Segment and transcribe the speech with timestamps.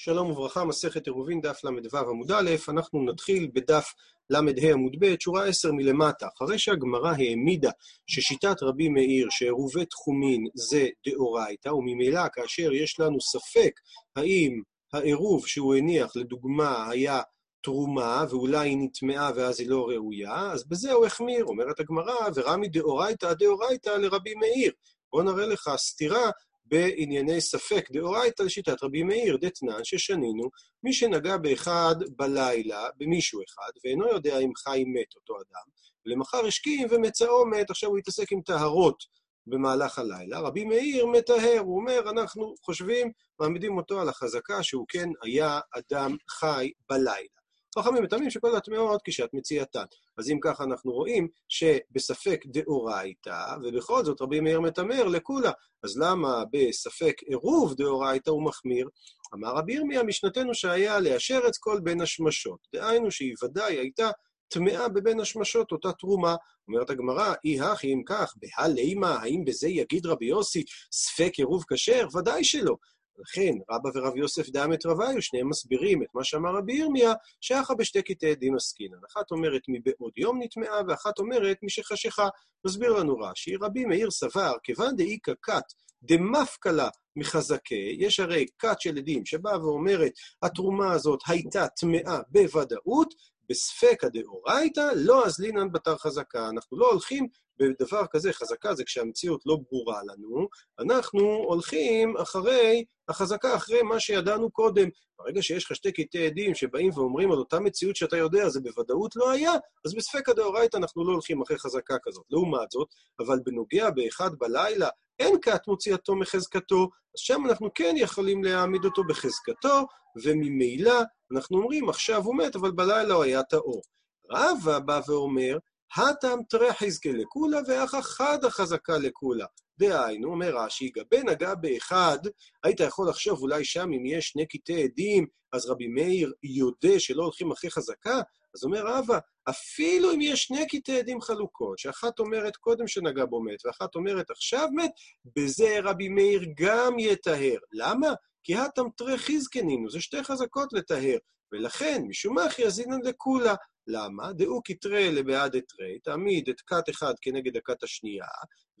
[0.00, 3.92] שלום וברכה, מסכת עירובין, דף ל"ו עמוד א', אנחנו נתחיל בדף
[4.30, 4.38] ל"ה
[4.72, 6.28] עמוד ב', שורה 10 מלמטה.
[6.36, 7.70] אחרי שהגמרא העמידה
[8.06, 13.70] ששיטת רבי מאיר שעירובי תחומין זה דאורייתא, וממילא כאשר יש לנו ספק
[14.16, 14.60] האם
[14.92, 17.20] העירוב שהוא הניח, לדוגמה, היה
[17.62, 22.68] תרומה, ואולי היא נטמעה ואז היא לא ראויה, אז בזה הוא החמיר, אומרת הגמרא, ורמי
[22.68, 24.72] דאורייתא דאורייתא לרבי מאיר.
[25.12, 26.30] בוא נראה לך סתירה
[26.68, 30.50] בענייני ספק דאורייתא לשיטת רבי מאיר, דתנן ששנינו,
[30.82, 35.66] מי שנגע באחד בלילה, במישהו אחד, ואינו יודע אם חי מת אותו אדם,
[36.06, 39.04] ולמחר השכים ומצאו מת, עכשיו הוא יתעסק עם טהרות
[39.46, 40.40] במהלך הלילה.
[40.40, 46.16] רבי מאיר מטהר, הוא אומר, אנחנו חושבים, מעמידים אותו על החזקה שהוא כן היה אדם
[46.30, 47.37] חי בלילה.
[47.82, 49.84] חכמים מטעמים שכל הטמעות כשעת מציאתן.
[50.18, 55.52] אז אם ככה אנחנו רואים שבספק דאורייתא, ובכל זאת רבי מאיר מתמר לכולה.
[55.84, 58.88] אז למה בספק עירוב דאורייתא הוא מחמיר?
[59.34, 62.58] אמר רבי ירמיה, משנתנו שהיה לאשר את כל בין השמשות.
[62.74, 64.10] דהיינו שהיא ודאי הייתה
[64.48, 66.36] טמאה בבין השמשות, אותה תרומה.
[66.68, 72.06] אומרת הגמרא, אי הכי אם כך, בהלימה, האם בזה יגיד רבי יוסי ספק עירוב כשר?
[72.18, 72.76] ודאי שלא.
[73.18, 78.02] לכן רבא ורב יוסף דאמת רביו, שניהם מסבירים את מה שאמר רבי ירמיה, שאחה בשתי
[78.02, 78.98] קטעי דין עסקינן.
[79.12, 82.28] אחת אומרת מבעוד יום נטמעה, ואחת אומרת משחשיכה.
[82.66, 85.64] מסביר לנו רש"י, רבי מאיר סבר, כיוון דאיכא כת
[86.02, 93.14] דמפקלה מחזקי, יש הרי כת של עדים שבאה ואומרת, התרומה הזאת הייתה טמאה בוודאות,
[93.50, 96.48] בספקא דאורייתא, לא אזלינן בתר חזקה.
[96.48, 100.48] אנחנו לא הולכים בדבר כזה, חזקה זה כשהמציאות לא ברורה לנו,
[100.80, 104.88] אנחנו הולכים אחרי, החזקה אחרי מה שידענו קודם.
[105.18, 109.16] ברגע שיש לך שתי קטעי עדים שבאים ואומרים על אותה מציאות שאתה יודע, זה בוודאות
[109.16, 109.52] לא היה,
[109.86, 112.24] אז בספקא דאורייתא אנחנו לא הולכים אחרי חזקה כזאת.
[112.30, 112.88] לעומת זאת,
[113.20, 119.04] אבל בנוגע באחד בלילה, אין כת מוציאתו מחזקתו, אז שם אנחנו כן יכולים להעמיד אותו
[119.04, 119.86] בחזקתו,
[120.24, 121.00] וממילא
[121.32, 123.82] אנחנו אומרים, עכשיו הוא מת, אבל בלילה הוא היה טהור.
[124.30, 125.58] רבא בא ואומר,
[125.96, 129.46] הטם תרא חזקה לכולה ואחא חדא חזקה לכולה.
[129.78, 132.18] דהיינו, אומר רש"י, גבי נגע באחד,
[132.64, 137.22] היית יכול לחשוב אולי שם אם יש שני קטעי עדים, אז רבי מאיר יודה שלא
[137.22, 138.20] הולכים אחרי חזקה?
[138.54, 139.18] אז אומר רבא,
[139.50, 144.30] אפילו אם יש שני קטעי עדים חלוקות, שאחת אומרת קודם שנגע בו מת, ואחת אומרת
[144.30, 144.90] עכשיו מת,
[145.36, 147.58] בזה רבי מאיר גם יטהר.
[147.72, 148.08] למה?
[148.42, 151.18] כי הטם תרא חזקנינו, זה שתי חזקות לטהר.
[151.52, 153.54] ולכן, משום מה יזינן לכולה.
[153.88, 154.32] למה?
[154.32, 158.26] דאו כתרי לבעד אתרי, תעמיד את כת אחד כנגד הכת השנייה,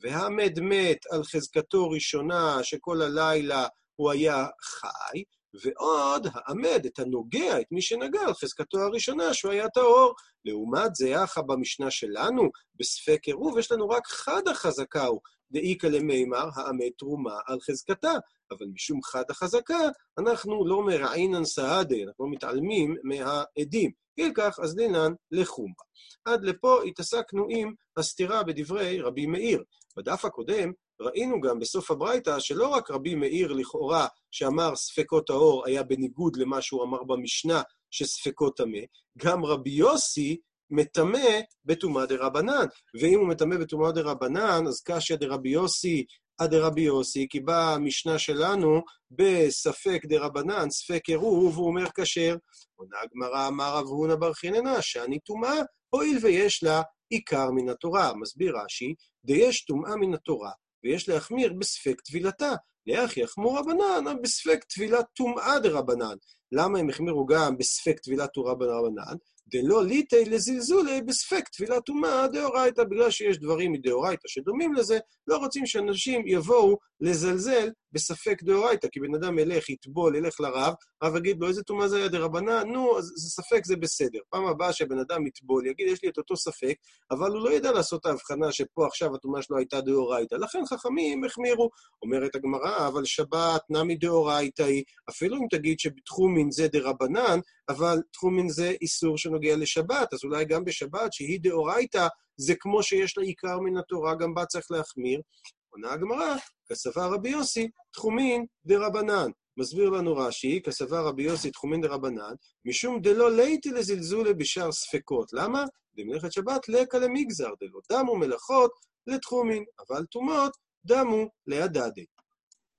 [0.02, 3.66] והמד מת על חזקתו ראשונה שכל הלילה
[3.96, 5.22] הוא היה חי,
[5.64, 10.14] ועוד העמד את הנוגע, את מי שנגע על חזקתו הראשונה שהוא היה טהור.
[10.44, 15.20] לעומת זה, אחא במשנה שלנו, בספק עירוב, יש לנו רק חד החזקה הוא,
[15.52, 18.12] דאיכא למימר, העמד תרומה על חזקתה.
[18.50, 19.88] אבל משום חד החזקה,
[20.18, 23.90] אנחנו לא מרעינן סהדה, אנחנו לא מתעלמים מהעדים.
[24.18, 25.84] אי כך, אז דינן לחומרה.
[26.24, 29.62] עד לפה התעסקנו עם הסתירה בדברי רבי מאיר.
[29.96, 35.82] בדף הקודם ראינו גם בסוף הברייתא שלא רק רבי מאיר לכאורה, שאמר ספקות טהור, היה
[35.82, 38.78] בניגוד למה שהוא אמר במשנה שספקות טמא,
[39.18, 40.36] גם רבי יוסי
[40.70, 42.66] מטמא בטומאה דרבנן.
[43.00, 46.04] ואם הוא מטמא בטומאה דרבנן, אז קשיא דרבי יוסי
[46.38, 52.36] עד דרבי יוסי, כי באה המשנה שלנו בספק דרבנן, ספק עירוב, הוא אומר כשר.
[52.74, 58.12] עונה הגמרא, אמר רב הונא בר חיננה, שאני טומאה, הואיל ויש לה עיקר מן התורה.
[58.20, 60.50] מסביר רש"י, דיש טומאה מן התורה,
[60.84, 62.52] ויש להחמיר בספק טבילתה.
[62.88, 66.16] לאח יחמור רבנן, בספק טבילת טומאה דרבנן.
[66.52, 69.16] למה הם החמירו גם בספק טבילת תורה ברבנן?
[69.50, 75.66] דלא ליטי לזלזולי בספק טבילת טומאה דאורייתא, בגלל שיש דברים מדאורייתא שדומים לזה, לא רוצים
[75.66, 81.48] שאנשים יבואו לזלזל בספק דאורייתא, כי בן אדם ילך, יטבול, ילך לרב, הרב יגיד לו,
[81.48, 82.68] איזה טומאה זה היה דרבנן?
[82.68, 84.18] נו, אז ספק זה בסדר.
[84.30, 86.74] פעם הבאה שבן אדם יטבול, יגיד, יש לי את אותו ספק,
[87.10, 90.34] אבל הוא לא ידע לעשות את ההבחנה שפה עכשיו הטומאה שלו הייתה דאורייתא.
[90.34, 91.70] לכן חכמים החמירו.
[92.02, 98.48] אומרת הגמרא, אבל שבת נמי דאורייתא היא, אפילו אם תגיד שבתחומין זה דרבנן, אבל תחומין
[98.48, 102.06] זה איסור שנוגע לשבת, אז אולי גם בשבת, שהיא דאורייתא,
[102.36, 105.20] זה כמו שיש לה עיקר מן התורה, גם בה צריך להחמיר.
[105.68, 106.36] עונה הגמרא,
[106.70, 109.30] כסבר רבי יוסי, תחומין דרבנן.
[109.56, 115.32] מסביר לנו רש"י, כסבר רבי יוסי תחומין דרבנן, משום דלא ליתי לזלזולי בשאר ספקות.
[115.32, 115.64] למה?
[115.94, 118.72] במלאכת שבת לקה למגזר, דלא דמו מלאכות
[119.06, 122.04] לתחומין, אבל טומאות דמו להדדי.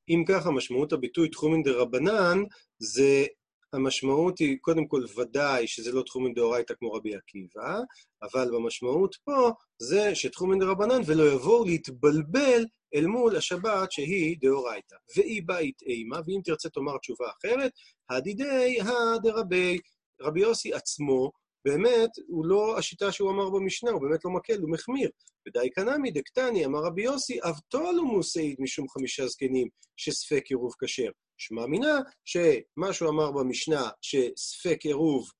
[0.10, 2.44] אם ככה, משמעות הביטוי תחומין דרבנן
[2.80, 3.26] זה
[3.74, 7.80] המשמעות היא, קודם כל, ודאי שזה לא תחומין דאורייתא כמו רבי עקיבא,
[8.22, 12.66] אבל במשמעות פה זה שתחומין דרבנן ולא יבואו להתבלבל
[12.96, 14.96] אל מול השבת שהיא דאורייתא.
[15.18, 17.72] ואי בית אימה, ואם תרצה תאמר תשובה אחרת,
[18.10, 19.78] הדידי הדרבי,
[20.22, 21.32] רבי יוסי עצמו,
[21.66, 25.10] באמת, הוא לא השיטה שהוא אמר במשנה, הוא באמת לא מקל, הוא מחמיר.
[25.48, 29.68] ודי קנמי דקטני, אמר רבי יוסי, אבטולו מוסעיד משום חמישה זקנים,
[29.98, 31.12] שספק עירוב כשר.
[31.38, 35.32] שמע מינה שמה שהוא אמר במשנה, שספק עירוב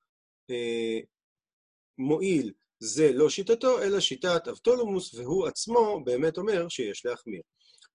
[0.50, 1.00] אה,
[1.98, 7.42] מועיל, זה לא שיטתו, אלא שיטת אבטולומוס, והוא עצמו באמת אומר שיש להחמיר.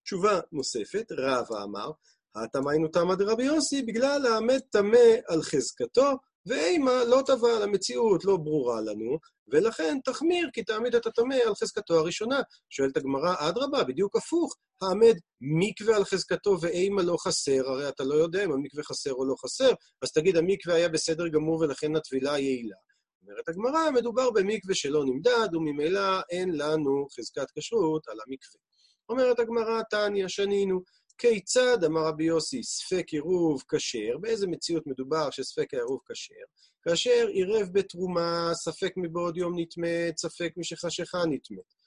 [0.04, 1.90] תשובה נוספת, רבא אמר,
[2.34, 6.10] התמיינו תמא דרבי יוסי, בגלל העמד טמא על חזקתו,
[6.46, 7.22] ואימה לא
[7.56, 9.18] על המציאות, לא ברורה לנו,
[9.48, 12.40] ולכן תחמיר כי תעמיד את הטמא על חזקתו הראשונה.
[12.70, 18.14] שואלת הגמרא, אדרבה, בדיוק הפוך, העמד מקווה על חזקתו ואימה לא חסר, הרי אתה לא
[18.14, 22.38] יודע אם המקווה חסר או לא חסר, אז תגיד, המקווה היה בסדר גמור ולכן הטבילה
[22.38, 22.76] יעילה.
[23.22, 28.60] אומרת הגמרא, מדובר במקווה שלא נמדד, וממילא אין לנו חזקת כשרות על המקווה.
[29.08, 30.80] אומרת הגמרא, תניא, שנינו,
[31.18, 36.34] כיצד, אמר רבי יוסי, ספק עירוב כשר, באיזה מציאות מדובר שספק העירוב כשר?
[36.82, 41.83] כאשר עירב בתרומה, ספק מבעוד יום נטמאת, ספק משחשיכה נטמאת.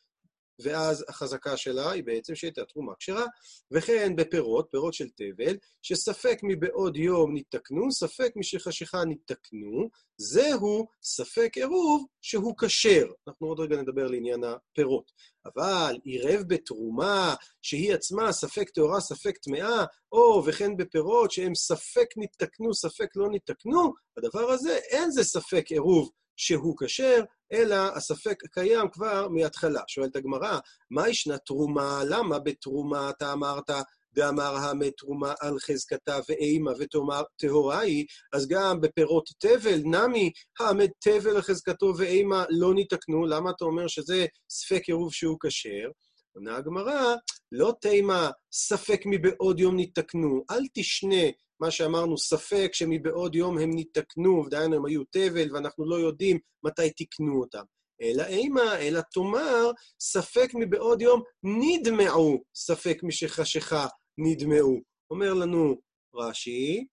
[0.59, 3.25] ואז החזקה שלה היא בעצם שהייתה תרומה כשרה.
[3.71, 12.05] וכן בפירות, פירות של תבל, שספק מבעוד יום ניתקנו, ספק משחשיכה ניתקנו, זהו ספק עירוב
[12.21, 13.07] שהוא כשר.
[13.27, 15.11] אנחנו עוד רגע נדבר לעניין הפירות.
[15.45, 22.73] אבל עירב בתרומה, שהיא עצמה ספק טהורה, ספק טמאה, או וכן בפירות שהם ספק ניתקנו,
[22.73, 27.23] ספק לא ניתקנו, הדבר הזה אין זה ספק עירוב שהוא כשר,
[27.53, 29.81] אלא הספק קיים כבר מההתחלה.
[29.87, 30.59] שואלת הגמרא,
[30.91, 32.01] מה ישנה תרומה?
[32.09, 33.69] למה בתרומה אתה אמרת,
[34.13, 40.91] דאמר המת תרומה על חזקתה ואימה ותאמר טהורה היא, אז גם בפירות תבל, נמי, המת
[40.99, 45.89] תבל על חזקתו ואימה לא ניתקנו, למה אתה אומר שזה ספק עירוב שהוא כשר?
[46.35, 47.15] עונה הגמרא,
[47.51, 51.23] לא תימה ספק מבעוד יום ניתקנו, אל תשנה
[51.59, 56.89] מה שאמרנו, ספק שמבעוד יום הם ניתקנו, ודהיינו הם היו תבל, ואנחנו לא יודעים מתי
[56.91, 57.63] תיקנו אותם.
[58.01, 63.87] אלא אימה, אלא תאמר, ספק מבעוד יום נדמעו, ספק משחשיכה
[64.17, 64.81] נדמעו.
[65.11, 65.75] אומר לנו
[66.15, 66.87] רש"י,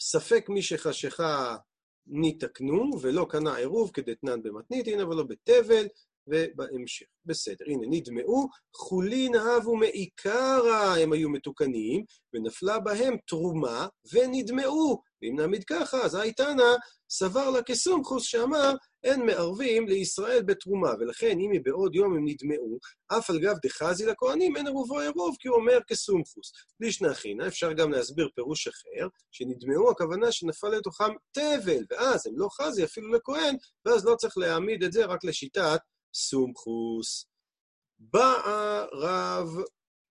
[0.00, 1.56] ספק משחשיכה
[2.06, 5.86] ניתקנו, ולא קנה עירוב כדתנן במתניתין, אבל לא בתבל,
[6.30, 7.06] ובהמשך.
[7.26, 12.04] בסדר, הנה, נדמעו, חולין אהבו מעיקרא, הם היו מתוקנים,
[12.34, 15.02] ונפלה בהם תרומה, ונדמעו.
[15.22, 16.74] ואם נעמיד ככה, אז הייתנא
[17.10, 18.74] סבר לה כסומכוס שאמר,
[19.04, 22.78] אין מערבים לישראל בתרומה, ולכן אם היא בעוד יום הם נדמעו,
[23.08, 26.52] אף על גב דחזי לכהנים אין ערובו ערוב, כי הוא אומר כסומכוס.
[26.80, 32.48] לישנא חינא, אפשר גם להסביר פירוש אחר, שנדמעו הכוונה שנפל לתוכם תבל, ואז הם לא
[32.60, 35.80] חזי אפילו לכהן, ואז לא צריך להעמיד את זה רק לשיטת
[36.14, 37.26] סומכוס.
[37.98, 38.34] בא
[38.92, 39.48] רב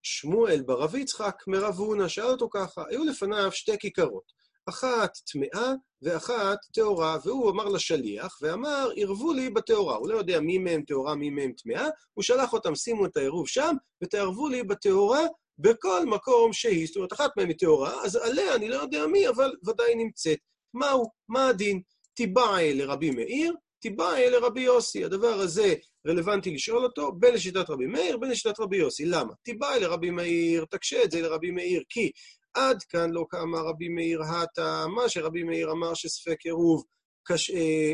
[0.04, 4.32] שמואל ברב יצחק מרב הונא, שאל אותו ככה, היו לפניו שתי כיכרות,
[4.70, 9.96] אחת טמאה ואחת טהורה, והוא אמר לשליח, ואמר, ערבו לי בטהורה.
[9.96, 13.48] הוא לא יודע מי מהם טהורה, מי מהם טמאה, הוא שלח אותם, שימו את העירוב
[13.48, 15.22] שם, ותערבו לי בטהורה
[15.60, 16.88] בכל מקום שהיא.
[16.88, 20.40] זאת אומרת, אחת מהם היא טהורה, אז עליה אני לא יודע מי, אבל ודאי נמצאת.
[20.74, 21.12] מהו?
[21.30, 21.82] מה הדין?
[22.14, 25.04] תיבעי לרבי מאיר, תיבעי לרבי יוסי.
[25.04, 25.74] הדבר הזה
[26.08, 29.06] רלוונטי לשאול אותו בין לשיטת רבי מאיר, בין לשיטת רבי יוסי.
[29.06, 29.34] למה?
[29.44, 32.12] תיבעי לרבי מאיר, תקשה את זה לרבי מאיר, כי
[32.54, 36.84] עד כאן לא קמה רבי מאיר הטה, מה שרבי מאיר אמר שספק עירוב,
[37.24, 37.52] קש...
[37.52, 37.94] אה,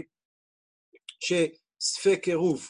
[1.20, 2.70] שספק עירוב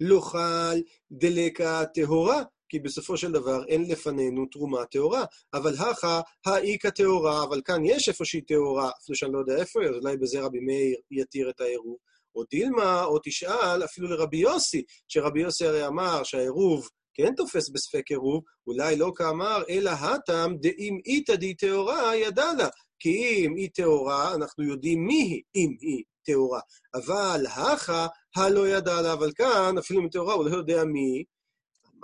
[0.00, 5.24] לא חל דלקה טהורה, כי בסופו של דבר אין לפנינו תרומה טהורה.
[5.54, 9.88] אבל הכה, האיכא טהורה, אבל כאן יש איפושהי טהורה, אפילו שאני לא יודע איפה היא,
[9.88, 11.96] אז אולי בזה רבי מאיר יתיר את העירוב.
[12.36, 18.10] או דילמה, או תשאל אפילו לרבי יוסי, שרבי יוסי הרי אמר שהעירוב כן תופס בספק
[18.10, 22.68] עירוב, אולי לא כאמר, אלא הטם דאם איתא די טהורה ידע לה.
[22.98, 26.60] כי אם היא טהורה, אנחנו יודעים מי היא, אם היא טהורה.
[26.94, 28.06] אבל הכה,
[28.36, 31.24] הלא ידע לה, אבל כאן, אפילו אם היא טהורה, הוא לא יודע מי.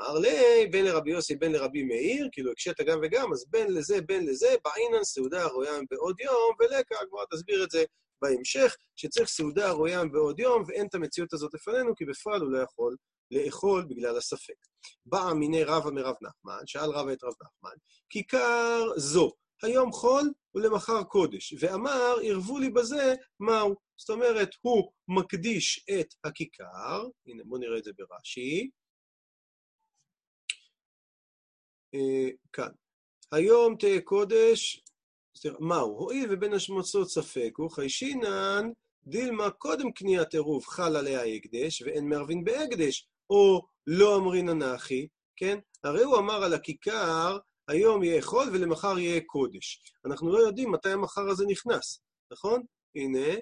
[0.01, 4.01] אמר לי, בין לרבי יוסי, בין לרבי מאיר, כאילו הקשית גם וגם, אז בין לזה,
[4.01, 7.85] בין לזה, בעינן סעודה רוים בעוד יום, ולקה, הגמרא תסביר את זה
[8.23, 12.59] בהמשך, שצריך סעודה רוים בעוד יום, ואין את המציאות הזאת לפנינו, כי בפועל הוא לא
[12.59, 12.97] יכול
[13.31, 14.55] לאכול בגלל הספק.
[15.07, 17.77] באה מיני רבא מרב נחמן, שאל רבא את רב נחמן,
[18.11, 23.75] כיכר זו, היום חול ולמחר קודש, ואמר, ערבו לי בזה מהו.
[23.97, 28.81] זאת אומרת, הוא מקדיש את הכיכר, הנה בואו נראה את זה ברש"י, אה,
[32.53, 32.69] כאן.
[33.33, 34.85] היום תהיה קודש
[35.61, 35.99] מהו?
[35.99, 38.71] הואיל ובין השמצות ספק הוא חיישינן
[39.07, 45.07] דילמה קודם קניית עירוב חל עליה הקדש ואין מערבין בהקדש, או לא אמרינא נחי,
[45.37, 45.59] כן?
[45.85, 49.83] הרי הוא אמר על הכיכר, היום יהיה חול ולמחר יהיה קודש.
[50.05, 52.01] אנחנו לא יודעים מתי המחר הזה נכנס,
[52.33, 52.63] נכון?
[52.95, 53.37] הנה,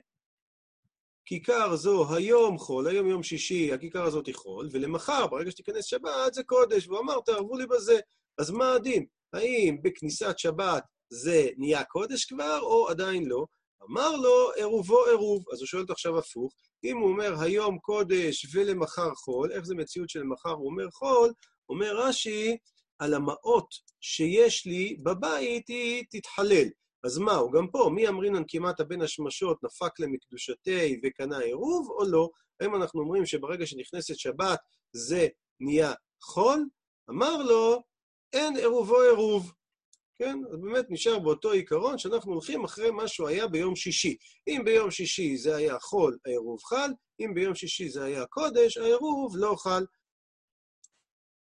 [1.25, 6.35] כיכר זו היום חול, היום יום שישי, הכיכר הזאת היא חול, ולמחר, ברגע שתיכנס שבת,
[6.35, 6.89] זה קודש.
[6.89, 8.01] והוא אמר, תערבו לי בזה.
[8.39, 9.07] אז מה הדין?
[9.33, 13.47] האם בכניסת שבת זה נהיה קודש כבר, או עדיין לא?
[13.91, 15.45] אמר לו, עירובו עירוב.
[15.53, 16.53] אז הוא שואל אותו עכשיו הפוך,
[16.85, 21.33] אם הוא אומר היום קודש ולמחר חול, איך זה מציאות שלמחר הוא אומר חול?
[21.69, 22.57] אומר רש"י,
[22.99, 23.69] על המעות
[24.01, 26.69] שיש לי בבית היא תתחלל.
[27.05, 32.05] אז מה, הוא גם פה, מי אמרינן כמעט בין השמשות נפק למקדושתי וקנה עירוב או
[32.05, 32.29] לא?
[32.61, 34.59] האם אנחנו אומרים שברגע שנכנסת שבת
[34.93, 35.29] זה
[35.61, 35.93] נהיה
[36.23, 36.65] חול?
[37.11, 37.83] אמר לו,
[38.33, 39.53] אין עירובו עירוב.
[40.19, 40.39] כן?
[40.53, 44.17] אז באמת נשאר באותו עיקרון שאנחנו הולכים אחרי מה שהוא היה ביום שישי.
[44.49, 49.37] אם ביום שישי זה היה חול, העירוב חל, אם ביום שישי זה היה קודש, העירוב
[49.37, 49.85] לא חל.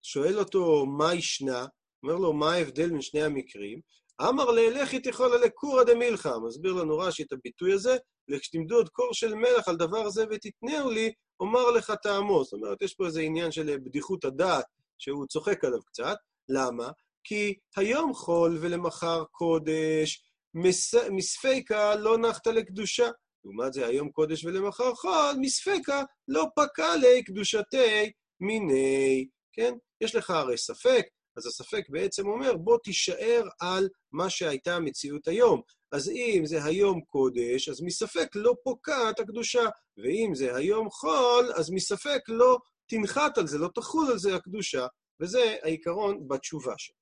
[0.02, 1.66] שואל אותו, מה ישנה?
[2.02, 3.80] אומר לו, מה ההבדל בין שני המקרים?
[4.22, 6.38] אמר ללכי תכולה לקורא דמילכה.
[6.46, 7.96] מסביר לנו רש"י את הביטוי הזה,
[8.30, 12.44] וכשתמדו עוד קור של מלח על דבר זה ותתנהו לי, אומר לך טעמו.
[12.44, 14.64] זאת אומרת, יש פה איזה עניין של בדיחות הדעת,
[14.98, 16.16] שהוא צוחק עליו קצת.
[16.48, 16.90] למה?
[17.24, 20.24] כי היום חול ולמחר קודש,
[20.54, 20.94] מס...
[20.94, 23.08] מספיקה לא נחת לקדושה.
[23.44, 29.28] לעומת זה, היום קודש ולמחר חול, מספיקה לא פקע לי קדושתי מיני.
[29.52, 29.74] כן?
[30.00, 35.60] יש לך הרי ספק, אז הספק בעצם אומר, בוא תישאר על מה שהייתה המציאות היום.
[35.92, 39.64] אז אם זה היום קודש, אז מספק לא פוקעת הקדושה,
[39.96, 42.58] ואם זה היום חול, אז מספק לא
[42.88, 44.86] תנחת על זה, לא תחול על זה הקדושה,
[45.20, 46.96] וזה העיקרון בתשובה שלו.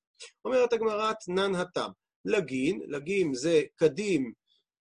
[0.45, 1.91] אומרת הגמרא, תנן התם.
[2.25, 4.33] לגין, לגים זה קדים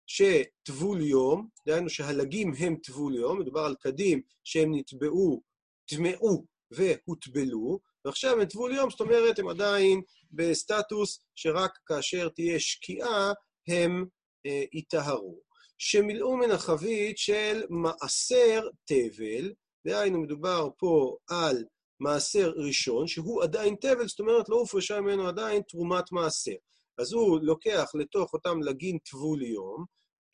[0.07, 5.41] שטבול יום, דהיינו שהלגים הם טבול יום, מדובר על קדים שהם נטבעו,
[5.85, 13.33] טמאו והוטבלו, ועכשיו הם טבול יום, זאת אומרת, הם עדיין בסטטוס שרק כאשר תהיה שקיעה
[13.67, 14.05] הם
[14.45, 15.41] אה, יטהרו.
[15.77, 19.53] שמילאו מן החבית של מעשר תבל,
[19.87, 21.63] דהיינו מדובר פה על
[21.99, 26.55] מעשר ראשון, שהוא עדיין תבל, זאת אומרת לא הופרשה ממנו עדיין תרומת מעשר.
[26.97, 29.85] אז הוא לוקח לתוך אותם לגין טבול יום,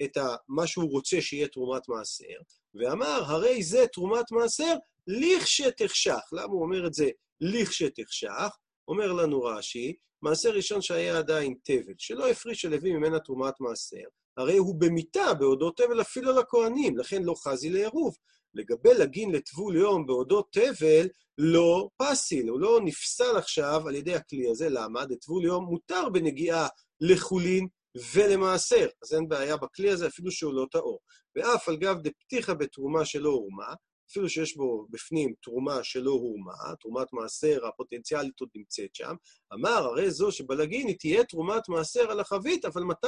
[0.03, 0.17] את
[0.47, 2.35] מה שהוא רוצה שיהיה תרומת מעשר,
[2.75, 4.75] ואמר, הרי זה תרומת מעשר
[5.07, 6.21] לכשתחשך.
[6.31, 7.09] למה הוא אומר את זה
[7.41, 8.57] לכשתחשך?
[8.87, 14.03] אומר לנו רש"י, מעשר ראשון שהיה עדיין תבל, שלא הפריש הלוי ממנה תרומת מעשר,
[14.37, 18.15] הרי הוא במיתה בעודו תבל אפילו לכהנים, לכן לא חזי לעירוב.
[18.55, 21.07] לגבי לגין לטבול יום בעודו תבל,
[21.37, 24.69] לא פסיל, הוא לא נפסל עכשיו על ידי הכלי הזה.
[24.69, 25.05] למה?
[25.05, 26.67] דטבול יום מותר בנגיעה
[27.01, 27.67] לחולין
[28.13, 28.87] ולמעשר.
[29.03, 30.99] אז אין בעיה בכלי הזה, אפילו שהוא לא טהור.
[31.35, 33.73] ואף על גב דפתיחה בתרומה שלא הורמה,
[34.11, 39.15] אפילו שיש בו בפנים תרומה שלא הורמה, תרומת מעשר הפוטנציאלית עוד נמצאת שם,
[39.53, 43.07] אמר, הרי זו שבלגין היא תהיה תרומת מעשר על החבית, אבל מתי?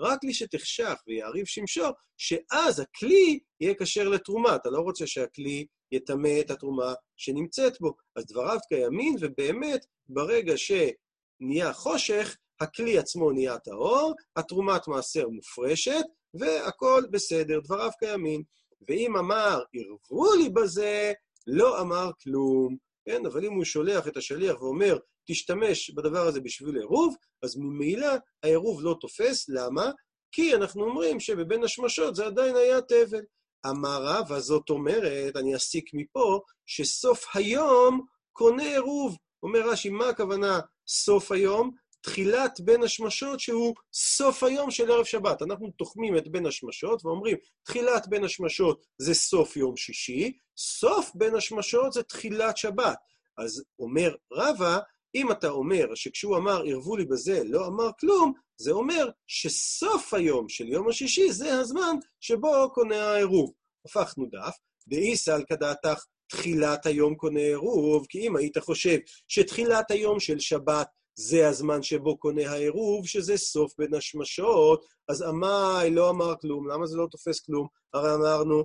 [0.00, 1.86] רק לי שתחשך ויעריב שמשו,
[2.16, 4.56] שאז הכלי יהיה כשר לתרומה.
[4.56, 7.94] אתה לא רוצה שהכלי יטמא את התרומה שנמצאת בו.
[8.16, 17.08] אז דבריו קיימים, ובאמת, ברגע שנהיה חושך, הכלי עצמו נהיה טהור, התרומת מעשר מופרשת, והכול
[17.10, 18.42] בסדר, דבריו קיימים.
[18.88, 21.12] ואם אמר, ערבו לי בזה,
[21.46, 22.76] לא אמר כלום.
[23.04, 28.08] כן, אבל אם הוא שולח את השליח ואומר, תשתמש בדבר הזה בשביל עירוב, אז ממילא
[28.42, 29.48] העירוב לא תופס.
[29.48, 29.90] למה?
[30.32, 33.22] כי אנחנו אומרים שבבין השמשות זה עדיין היה תבל.
[33.66, 38.00] אמר רבא, הזאת אומרת, אני אסיק מפה, שסוף היום
[38.32, 39.16] קונה עירוב.
[39.42, 41.70] אומר רש"י, מה הכוונה סוף היום?
[42.08, 45.42] תחילת בין השמשות שהוא סוף היום של ערב שבת.
[45.42, 51.34] אנחנו תוחמים את בין השמשות ואומרים, תחילת בין השמשות זה סוף יום שישי, סוף בין
[51.34, 52.98] השמשות זה תחילת שבת.
[53.38, 54.78] אז אומר רבא,
[55.14, 60.48] אם אתה אומר שכשהוא אמר, ערבו לי בזה, לא אמר כלום, זה אומר שסוף היום
[60.48, 63.52] של יום השישי זה הזמן שבו קונה העירוב.
[63.86, 64.56] הפכנו דף,
[64.88, 68.98] דאיסא על כדעתך תחילת היום קונה עירוב, כי אם היית חושב
[69.28, 70.88] שתחילת היום של שבת
[71.20, 76.68] זה הזמן שבו קונה העירוב, שזה סוף בין השמשות, אז עמאי לא אמר כלום.
[76.68, 77.66] למה זה לא תופס כלום?
[77.94, 78.64] הרי אמרנו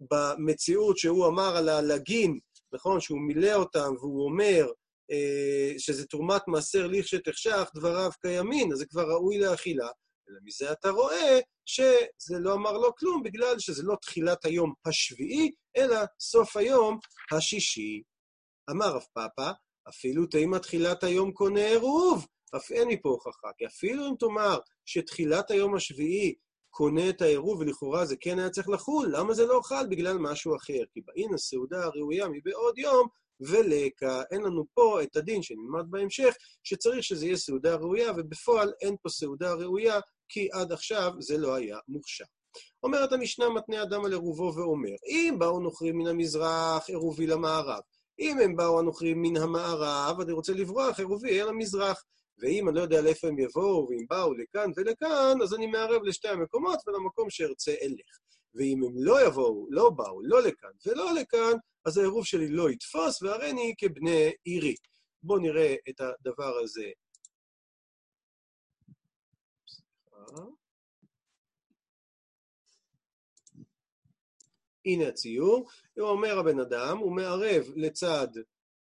[0.00, 2.38] שבמציאות שהוא אמר על הלגין,
[2.72, 4.66] נכון, שהוא מילא אותם והוא אומר
[5.10, 9.88] אה, שזה תרומת מעשר לכשתחשך, דבריו קיימין, אז זה כבר ראוי לאכילה.
[10.28, 15.50] אלא מזה אתה רואה שזה לא אמר לו כלום, בגלל שזה לא תחילת היום השביעי,
[15.76, 16.98] אלא סוף היום
[17.32, 18.02] השישי.
[18.70, 19.50] אמר רב פאפא,
[19.88, 22.26] אפילו תימא תחילת היום קונה עירוב,
[22.56, 26.34] אף אין מפה הוכחה, כי אפילו אם תאמר שתחילת היום השביעי
[26.70, 29.86] קונה את העירוב, ולכאורה זה כן היה צריך לחול, למה זה לא חל?
[29.90, 30.82] בגלל משהו אחר.
[30.92, 33.08] כי באין הסעודה הראויה מבעוד יום,
[33.40, 38.96] ולקה, אין לנו פה את הדין שנלמד בהמשך, שצריך שזה יהיה סעודה ראויה, ובפועל אין
[39.02, 42.24] פה סעודה ראויה, כי עד עכשיו זה לא היה מוכשר.
[42.82, 47.80] אומרת המשנה מתנה אדם על עירובו ואומר, אם באו נוכרים מן המזרח, עירובי למערב.
[48.18, 52.04] אם הם באו הנוכרים מן המערב, אני רוצה לברוח, עירובי אל המזרח.
[52.38, 56.28] ואם אני לא יודע לאיפה הם יבואו, ואם באו לכאן ולכאן, אז אני מערב לשתי
[56.28, 58.18] המקומות ולמקום שארצה אלך.
[58.54, 61.52] ואם הם לא יבואו, לא באו, לא לכאן ולא לכאן,
[61.84, 64.74] אז העירוב שלי לא יתפוס, והריני כבני עירי.
[65.22, 66.90] בואו נראה את הדבר הזה.
[74.86, 78.28] הנה הציור, הוא אומר הבן אדם, הוא מערב לצד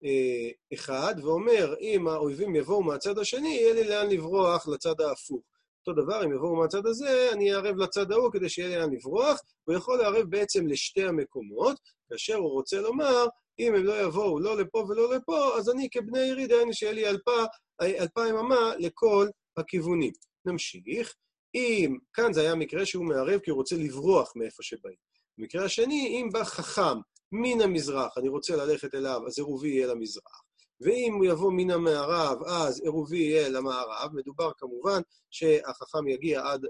[0.05, 5.43] אה, אחד, ואומר, אם האויבים יבואו מהצד השני, יהיה לי לאן לברוח לצד ההפוך.
[5.87, 9.41] אותו דבר, אם יבואו מהצד הזה, אני אערב לצד ההוא כדי שיהיה לי לאן לברוח,
[9.65, 11.77] הוא יכול לערב בעצם לשתי המקומות,
[12.11, 13.27] כאשר הוא רוצה לומר,
[13.59, 17.09] אם הם לא יבואו לא לפה ולא לפה, אז אני כבני עירי, דהיינו שיהיה לי
[17.09, 17.45] אלפה,
[17.83, 20.13] אלפיים אמה לכל הכיוונים.
[20.45, 21.15] נמשיך.
[21.55, 25.12] אם, כאן זה היה מקרה שהוא מערב כי הוא רוצה לברוח מאיפה שבאים.
[25.39, 26.99] במקרה השני, אם בא חכם
[27.33, 30.43] מן המזרח, אני רוצה ללכת אליו, אז עירובי יהיה למזרח.
[30.81, 34.11] ואם הוא יבוא מן המערב, אז עירובי יהיה למערב.
[34.15, 36.67] מדובר כמובן שהחכם יגיע עד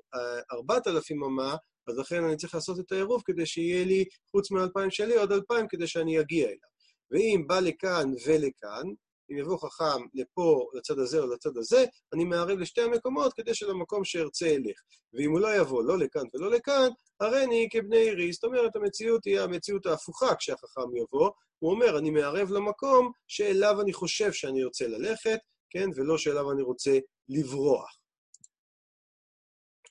[0.53, 1.57] 4,000 אמה,
[1.89, 5.67] אז לכן אני צריך לעשות את העירוב כדי שיהיה לי, חוץ מ-2,000 שלי, עוד 2,000
[5.69, 6.73] כדי שאני אגיע אליו.
[7.11, 8.87] ואם בא לכאן ולכאן,
[9.31, 14.05] אם יבוא חכם לפה, לצד הזה או לצד הזה, אני מערב לשתי המקומות כדי שלמקום
[14.05, 14.81] שארצה אלך.
[15.15, 16.89] ואם הוא לא יבוא לא לכאן ולא לכאן,
[17.21, 18.33] הריני כבני עירי.
[18.33, 21.31] זאת אומרת, המציאות היא המציאות ההפוכה כשהחכם יבוא.
[21.59, 25.39] הוא אומר, אני מערב למקום שאליו אני חושב שאני רוצה ללכת,
[25.71, 26.99] כן, ולא שאליו אני רוצה
[27.29, 28.02] לברוח.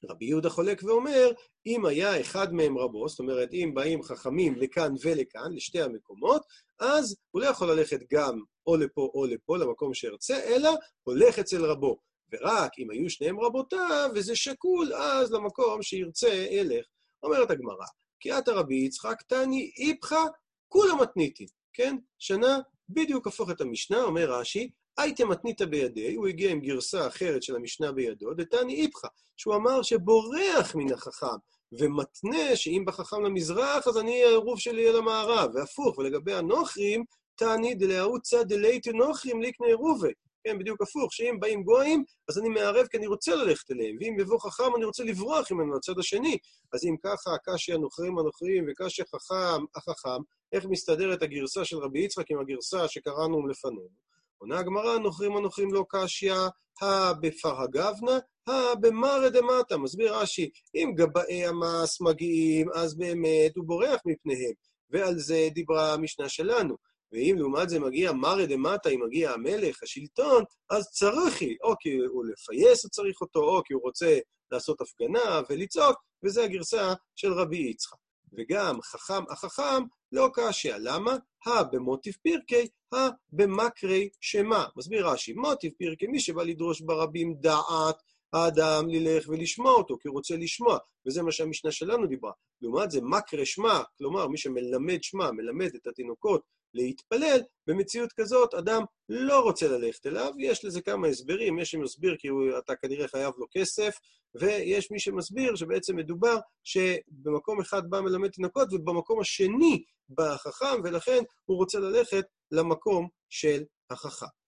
[0.10, 1.31] רבי יהודה חולק ואומר,
[1.65, 6.41] אם היה אחד מהם רבו, זאת אומרת, אם באים חכמים לכאן ולכאן, לשתי המקומות,
[6.79, 10.70] אז הוא לא יכול ללכת גם או לפה או לפה, למקום שארצה, אלא
[11.03, 11.98] הולך אצל רבו.
[12.34, 16.86] ורק אם היו שניהם רבותיו, וזה שקול, אז למקום שירצה ילך.
[17.24, 17.86] אומרת הגמרא,
[18.20, 20.22] כי אתה רבי יצחק תני איפכא
[20.68, 21.98] כולה מתניתין, כן?
[22.20, 22.59] שנה
[22.90, 27.56] בדיוק הפוך את המשנה, אומר רש"י, הייתם מתנית בידי, הוא הגיע עם גרסה אחרת של
[27.56, 31.38] המשנה בידו, דתני איפכא, שהוא אמר שבורח מן החכם,
[31.72, 37.04] ומתנה שאם בחכם למזרח, אז אני, העירוב שלי אל המערב, והפוך, ולגבי הנוכרים,
[37.36, 40.14] תעני דלהאוצה דלייטו נוכרים ליקנה עירובי.
[40.44, 44.20] כן, בדיוק הפוך, שאם באים גויים, אז אני מערב כי אני רוצה ללכת אליהם, ואם
[44.20, 46.38] יבוא חכם, אני רוצה לברוח ממנו לצד השני.
[46.74, 52.32] אז אם ככה, קשי הנוכרים הנוכרים וקשי חכם החכם, איך מסתדרת הגרסה של רבי יצחק
[52.32, 54.10] עם הגרסה שקראנו לפנינו?
[54.42, 56.34] עונה הגמרא, נוכרים הנוכרים לא קשיא,
[56.82, 59.77] הא בפרגבנה, הא במרא דמטה.
[59.77, 64.54] מסביר רש"י, אם גבאי המס מגיעים, אז באמת הוא בורח מפניהם.
[64.90, 66.75] ועל זה דיברה המשנה שלנו.
[67.12, 72.25] ואם לעומת זה מגיע מרא דמטה, אם מגיע המלך, השלטון, אז צריכי, או כי הוא
[72.25, 74.20] לפייס הוא צריך אותו, או כי הוא רוצה
[74.51, 77.98] לעשות הפגנה ולצעוק, וזו הגרסה של רבי יצחק.
[78.37, 80.75] וגם חכם החכם לא קשיא.
[80.79, 81.15] למה?
[81.46, 84.65] הא במוטיב פירקי, הא במקרי שמה.
[84.75, 90.15] מסביר רש"י, מוטיב פירקי, מי שבא לדרוש ברבים דעת, האדם ללך ולשמוע אותו, כי הוא
[90.15, 92.31] רוצה לשמוע, וזה מה שהמשנה שלנו דיברה.
[92.61, 96.41] לעומת זה, מקרה שמע, כלומר, מי שמלמד שמע, מלמד את התינוקות
[96.74, 102.27] להתפלל, במציאות כזאת אדם לא רוצה ללכת אליו, יש לזה כמה הסברים, יש שמסביר כי
[102.27, 103.96] הוא, אתה כנראה חייב לו כסף,
[104.35, 111.24] ויש מי שמסביר שבעצם מדובר שבמקום אחד בא מלמד תינוקות ובמקום השני בא החכם, ולכן
[111.46, 114.41] הוא רוצה ללכת למקום של החכם.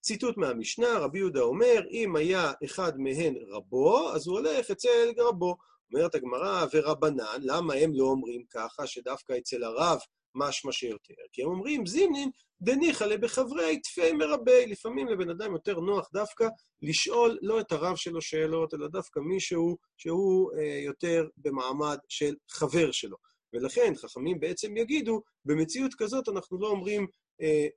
[0.00, 5.56] ציטוט מהמשנה, רבי יהודה אומר, אם היה אחד מהן רבו, אז הוא הולך אצל רבו.
[5.94, 9.98] אומרת הגמרא, ורבנן, למה הם לא אומרים ככה, שדווקא אצל הרב
[10.34, 11.14] משמע שיותר?
[11.32, 12.30] כי הם אומרים, זימנין
[12.62, 14.66] דניחא לבחברי תפי מרבי.
[14.66, 16.48] לפעמים לבן אדם יותר נוח דווקא
[16.82, 22.92] לשאול לא את הרב שלו שאלות, אלא דווקא מישהו שהוא אה, יותר במעמד של חבר
[22.92, 23.16] שלו.
[23.52, 27.06] ולכן חכמים בעצם יגידו, במציאות כזאת אנחנו לא אומרים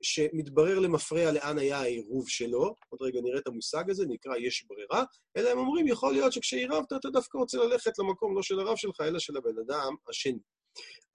[0.02, 5.04] שמתברר למפרע לאן היה העירוב שלו, עוד רגע נראה את המושג הזה, נקרא יש ברירה,
[5.36, 9.00] אלא הם אומרים, יכול להיות שכשעירבת אתה דווקא רוצה ללכת למקום לא של הרב שלך,
[9.00, 10.38] אלא של הבן אדם השני.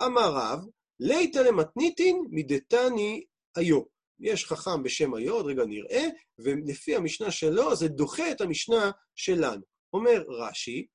[0.03, 0.59] אמר רב,
[0.99, 3.81] ליתא למתניתין מדתני היו.
[4.19, 6.07] יש חכם בשם היו, עוד רגע נראה,
[6.39, 9.61] ולפי המשנה שלו זה דוחה את המשנה שלנו.
[9.93, 10.87] אומר רש"י,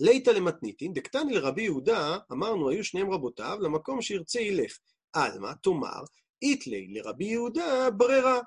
[0.00, 4.78] ליתא למתניתין, דקתני לרבי יהודה, אמרנו, היו שניהם רבותיו, למקום שירצה ילך.
[5.12, 6.02] עלמא, תאמר,
[6.42, 8.40] איתלי לרבי יהודה ברירה.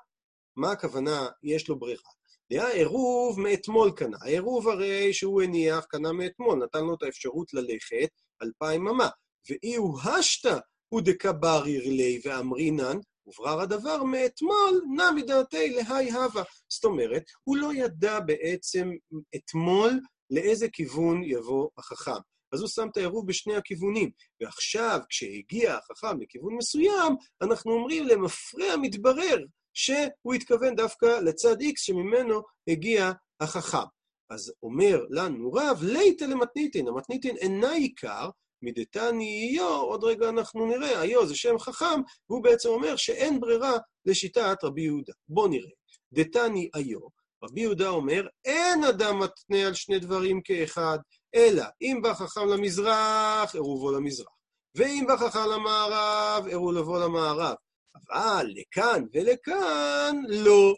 [0.56, 2.10] מה הכוונה יש לו ברירה?
[2.52, 4.16] דעה עירוב מאתמול קנה.
[4.22, 8.08] העירוב הרי שהוא הניח קנה מאתמול, נתן לו את האפשרות ללכת
[8.42, 9.08] אלפיים אמה.
[9.50, 16.42] ואי הוא השתא הוא דקבריר לי ואמרינן, וברר הדבר מאתמול, נע מדעתי להי הווה.
[16.68, 18.90] זאת אומרת, הוא לא ידע בעצם
[19.36, 22.20] אתמול לאיזה כיוון יבוא החכם.
[22.52, 24.10] אז הוא שם את העירוב בשני הכיוונים.
[24.40, 29.38] ועכשיו, כשהגיע החכם לכיוון מסוים, אנחנו אומרים למפרע מתברר
[29.74, 33.86] שהוא התכוון דווקא לצד X שממנו הגיע החכם.
[34.30, 38.30] אז אומר לנו רב, ליתא למתניתין, המתניתין אינה עיקר,
[38.62, 43.76] מדתני איו, עוד רגע אנחנו נראה, איו זה שם חכם, והוא בעצם אומר שאין ברירה
[44.06, 45.12] לשיטת רבי יהודה.
[45.28, 45.70] בואו נראה.
[46.12, 47.00] דתני איו,
[47.44, 50.98] רבי יהודה אומר, אין אדם מתנה על שני דברים כאחד,
[51.34, 54.28] אלא אם בא חכם למזרח, עירובו למזרח.
[54.74, 57.54] ואם בא חכם למערב, עירובו למערב.
[57.96, 60.74] אבל לכאן ולכאן לא.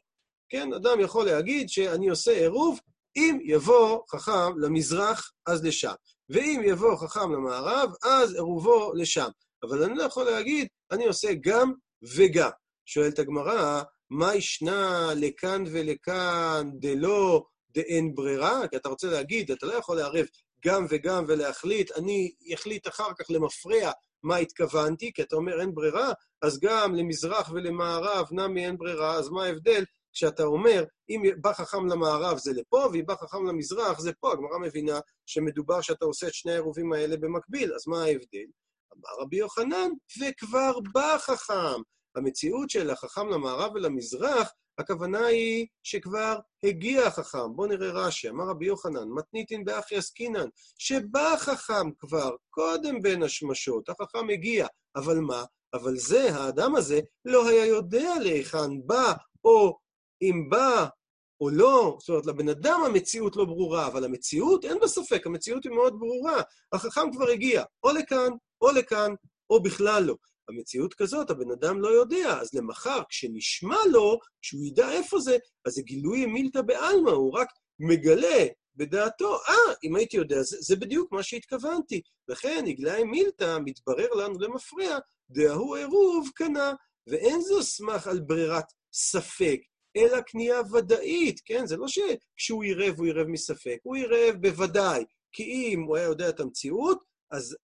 [0.49, 2.81] כן, אדם יכול להגיד שאני עושה עירוב,
[3.17, 5.93] אם יבוא חכם למזרח, אז לשם.
[6.29, 9.29] ואם יבוא חכם למערב, אז עירובו לשם.
[9.63, 11.73] אבל אני לא יכול להגיד, אני עושה גם
[12.17, 12.51] וגם.
[12.87, 18.69] שואלת הגמרא, מה ישנה לכאן ולכאן דלא דאין ברירה?
[18.69, 20.27] כי אתה רוצה להגיד, אתה לא יכול לערב
[20.65, 23.91] גם וגם ולהחליט, אני אחליט אחר כך למפרע
[24.23, 29.29] מה התכוונתי, כי אתה אומר אין ברירה, אז גם למזרח ולמערב נמי אין ברירה, אז
[29.29, 34.13] מה ההבדל כשאתה אומר, אם בא חכם למערב זה לפה, ואם בא חכם למזרח זה
[34.21, 38.47] פה, הגמרא מבינה שמדובר שאתה עושה את שני העירובים האלה במקביל, אז מה ההבדל?
[38.93, 41.83] אמר רבי יוחנן, וכבר בא חכם.
[42.17, 47.57] המציאות של החכם למערב ולמזרח, הכוונה היא שכבר הגיע החכם.
[47.57, 53.89] בואו נראה רש"י, אמר רבי יוחנן, מתניתין באחי עסקינן, שבא החכם כבר קודם בין השמשות,
[53.89, 55.45] החכם הגיע, אבל מה?
[55.75, 59.13] אבל זה, האדם הזה, לא היה יודע להיכן בא,
[59.45, 59.79] או
[60.23, 60.87] אם בא
[61.41, 65.65] או לא, זאת אומרת, לבן אדם המציאות לא ברורה, אבל המציאות, אין בה ספק, המציאות
[65.65, 66.43] היא מאוד ברורה.
[66.73, 69.13] החכם כבר הגיע, או לכאן, או לכאן,
[69.51, 70.15] או בכלל לא.
[70.49, 75.73] במציאות כזאת הבן אדם לא יודע, אז למחר, כשנשמע לו, כשהוא ידע איפה זה, אז
[75.73, 80.77] זה גילוי מילתא בעלמא, הוא רק מגלה בדעתו, אה, ah, אם הייתי יודע, זה, זה
[80.77, 82.01] בדיוק מה שהתכוונתי.
[82.29, 84.99] לכן, הגלאי מילתא, מתברר לנו למפרע,
[85.31, 86.73] דהוא עירוב קנה,
[87.07, 89.61] ואין זו סמך על ברירת ספק,
[89.97, 91.67] אלא קנייה ודאית, כן?
[91.67, 96.29] זה לא שכשהוא עירב, הוא עירב מספק, הוא עירב בוודאי, כי אם הוא היה יודע
[96.29, 96.99] את המציאות,
[97.31, 97.57] אז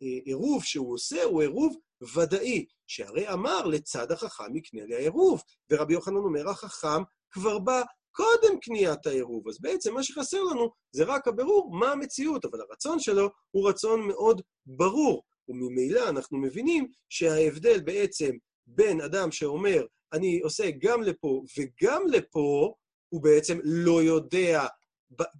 [0.00, 1.76] העירוב שהוא עושה הוא עירוב
[2.14, 8.60] ודאי, שהרי אמר לצד החכם יקנה לי העירוב, ורבי יוחנן אומר, החכם כבר בא קודם
[8.60, 9.48] קניית העירוב.
[9.48, 14.08] אז בעצם מה שחסר לנו זה רק הבירור מה המציאות, אבל הרצון שלו הוא רצון
[14.08, 18.30] מאוד ברור, וממילא אנחנו מבינים שההבדל בעצם
[18.66, 22.74] בין אדם שאומר, אני עושה גם לפה וגם לפה,
[23.08, 24.66] הוא בעצם לא יודע,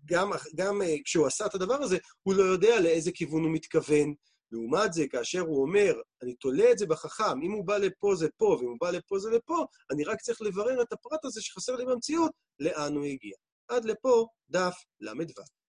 [0.05, 4.15] גם, גם אה, כשהוא עשה את הדבר הזה, הוא לא יודע לאיזה כיוון הוא מתכוון.
[4.55, 8.29] לעומת זה, כאשר הוא אומר, אני תולה את זה בחכם, אם הוא בא לפה זה
[8.37, 11.77] פה, ואם הוא בא לפה זה לפה, אני רק צריך לברר את הפרט הזה שחסר
[11.77, 13.37] לי במציאות, לאן הוא הגיע.
[13.69, 15.64] עד לפה, דף ל"ו.